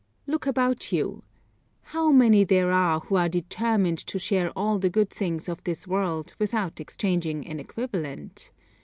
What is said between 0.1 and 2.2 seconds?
Look about you; how